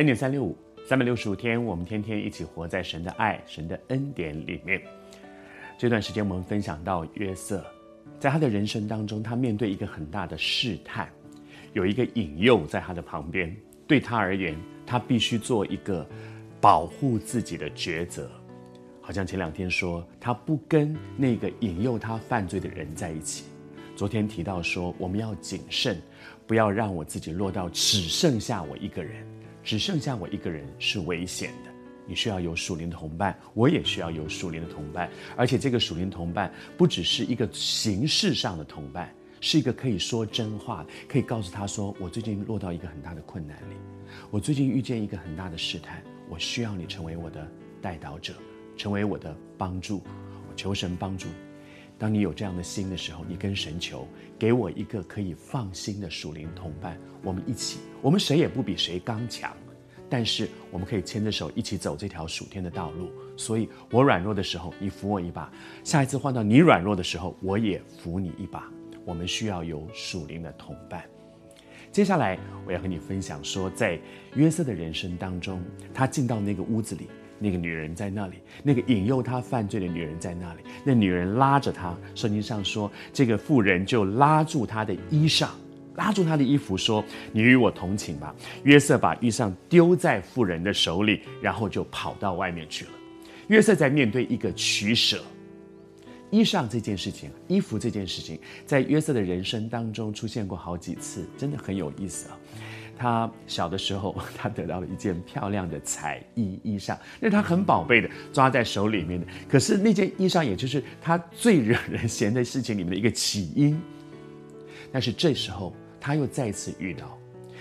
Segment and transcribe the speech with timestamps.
[0.00, 0.56] 恩典三六五，
[0.86, 4.80] 三百六十五天，我们天天一起活在神的爱、神的恩典里面。
[5.76, 7.62] 这段时间，我们分享到约瑟，
[8.18, 11.06] 在他的人生当中，他面对一个很大的试探，
[11.74, 13.54] 有一个引诱在他的旁边，
[13.86, 14.56] 对他而言，
[14.86, 16.08] 他必须做一个
[16.62, 18.26] 保护自己的抉择。
[19.02, 23.44] 好像前两天说，他不跟那个引诱他犯罪的人在一起。
[23.94, 26.00] 昨天提到说，我们要谨慎，
[26.46, 29.26] 不要让我自己落到只剩下我一个人。
[29.62, 31.70] 只剩下我一个人是危险的。
[32.06, 35.08] 你需要有属灵的同伴，我也需要有属灵的同伴。
[35.36, 43.76] 而且这个属灵同伴不只是一个形式上的同伴，是一个可以说真话，可以告诉他说：“我最近落到一个很大的困难里，
[44.30, 47.46] 我最近遇见一个很大的试探，我需要你成为我的
[47.80, 48.34] 代祷者，
[48.76, 50.02] 成为我的帮助。
[50.48, 51.28] 我求神帮助。
[52.00, 59.54] 当你有这样的心的时候，你跟神求，给我一个可以放心的属灵同伴，我们一起，我们谁也不比谁刚强，
[60.08, 63.10] 但是我们可以牵着手一起走这条属天的道路。
[63.36, 65.52] 所以我软弱的时候，你扶我一把；
[65.84, 68.66] 下一次换到你软弱的时候，我也扶你一把。
[69.04, 71.04] 我们需要有属灵的同伴。
[71.92, 74.00] 接下来我要和你分享说，在
[74.34, 77.10] 约瑟的人生当中，他进到那个屋子里。
[77.40, 80.60] 那个女人在那里，那个引诱他犯罪的女人在那里。
[80.84, 85.48] 那女人拉着他，圣经上说，这个妇人就拉住他的衣裳，
[85.96, 87.02] 拉住他的衣服，说
[87.32, 92.90] ：“你与我同寝吧。”约瑟把衣裳丢在妇人的手里，然后就跑到外面去了。
[93.48, 95.20] 约瑟在面对一个取舍，
[96.30, 102.38] 衣裳这件事情，衣服这件事情，在约瑟的人生当中出现过好几次，真的很有意思啊。
[103.00, 109.26] 他小的时候， 他得到了一件漂亮的彩衣衣裳，那他很宝贝的，抓在手里面的。
[109.48, 113.80] 可是那件衣裳，也就是他最惹人嫌的事情里面的一个起因。
[114.92, 117.18] 但是这时候，他又再次遇到，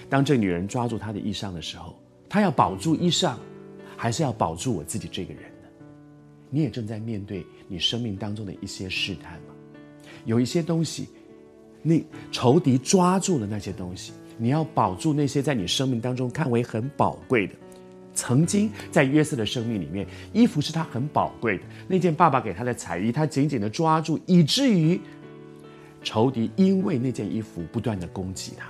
[0.09, 1.97] 当这女人抓住他的衣裳的时候，
[2.28, 3.38] 他要保住衣裳，
[3.96, 5.69] 还是要保住我自己这个人呢？
[6.50, 9.56] 你也正在面对你生命当中的一些试探吗？
[10.25, 11.08] 有一些东西，
[11.81, 14.12] 那仇敌抓住了那些东西。
[14.41, 17.53] 你要保住那些在你生命当中看为很宝贵的，
[18.13, 21.63] 曾经在约瑟的生命里面，衣服是他很宝贵的。
[21.88, 25.00] 那件爸爸给他的彩衣，他紧紧的抓住，以至于
[26.01, 28.66] 仇敌因为那件衣服不断的攻击他，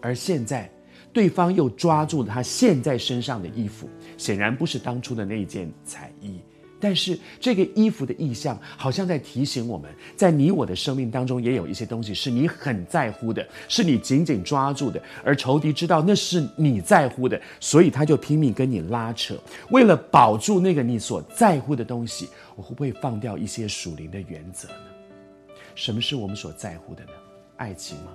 [0.00, 0.70] 而现在
[1.12, 6.38] 对方又抓住他现在身上的衣服，显然不是当初的那件彩衣。
[6.80, 15.00] 但是这个衣服的意象，好像在提醒我们，在你我的生命当中，也有一些东西是你很在乎的，是你紧紧抓住的。
[15.22, 19.38] 而仇敌知道那是你在乎的，所以他就拼命跟你拉扯，
[19.70, 25.54] 为了保住那个你所在乎的东西，我会不会放掉一些属灵的原则呢？
[25.74, 27.10] 什么是我们所在乎的呢？
[27.56, 28.12] 爱情吗？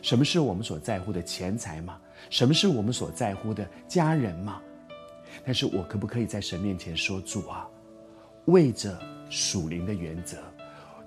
[0.00, 1.98] 什么是我们所在乎的钱财吗？
[2.30, 4.60] 什么是我们所在乎的家人吗？
[5.44, 7.68] 但是我可不可以在神面前说，主啊？
[8.46, 8.98] 为着
[9.30, 10.38] 属灵的原则，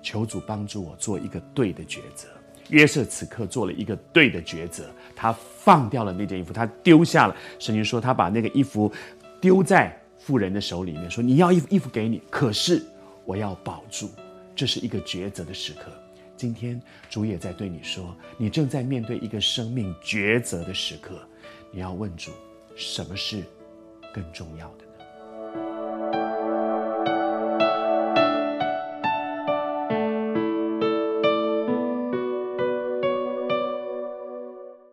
[0.02, 2.28] 求主帮助我做一个对的抉择。
[2.68, 7.36] 约瑟此刻做了一个对的抉择，他放掉了那件衣服，他丢下了。
[7.58, 8.92] 圣经说他把那个衣服
[9.40, 12.80] 丢在妇人的手里面，说：“你要衣服，衣服给你，可是
[13.24, 14.08] 我要保住。”
[14.54, 15.90] 这是一个抉择的时刻。
[16.36, 21.18] 今天主也在对你说，你正在面对一个生命抉择的时刻，
[21.72, 22.30] 你要问主：
[22.76, 23.42] 什么是
[24.14, 24.84] 更重要的？